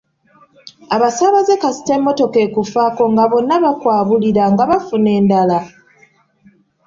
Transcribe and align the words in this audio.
Abasaabaze 0.95 1.53
kasita 1.61 1.91
emmotoka 1.97 2.37
ekufaako 2.47 3.03
nga 3.11 3.25
bonna 3.31 3.55
bakwabulira 3.63 4.43
nga 4.51 4.63
bafuna 4.69 5.09
endala. 5.19 5.59